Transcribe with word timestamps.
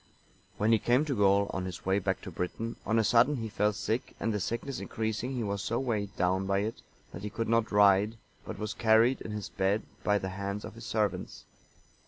When 0.57 0.71
he 0.71 0.79
came 0.79 1.05
to 1.05 1.15
Gaul, 1.15 1.51
on 1.53 1.65
his 1.65 1.85
way 1.85 1.99
back 1.99 2.21
to 2.21 2.31
Britain, 2.31 2.75
on 2.87 2.97
a 2.97 3.03
sudden 3.03 3.35
he 3.35 3.49
fell 3.49 3.71
sick, 3.71 4.15
and 4.19 4.33
the 4.33 4.39
sickness 4.39 4.79
increasing, 4.79 5.35
he 5.35 5.43
was 5.43 5.61
so 5.61 5.79
weighed 5.79 6.15
down 6.17 6.47
by 6.47 6.61
it, 6.61 6.81
that 7.11 7.21
he 7.21 7.29
could 7.29 7.47
not 7.47 7.71
ride, 7.71 8.17
but 8.43 8.57
was 8.57 8.73
carried 8.73 9.21
in 9.21 9.29
his 9.29 9.49
bed 9.49 9.83
by 10.03 10.17
the 10.17 10.29
hands 10.29 10.65
of 10.65 10.73
his 10.73 10.87
servants. 10.87 11.45